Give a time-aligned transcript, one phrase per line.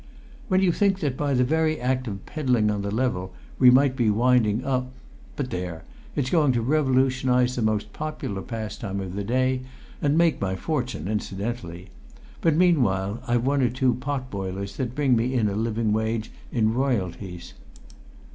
[0.47, 3.95] "When you think that by the very act of pedalling on the level we might
[3.95, 4.91] be winding up
[5.35, 5.83] but there!
[6.15, 9.61] It's going to revolutionise the most popular pastime of the day,
[10.01, 11.89] and make my fortune incidentally;
[12.41, 16.31] but meanwhile I've one or two pot boilers that bring me in a living wage
[16.51, 17.53] in royalties.